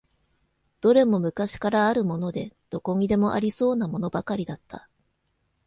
[0.81, 4.89] どれも昔からあるもので、どこにでもありそうなものばかりだった。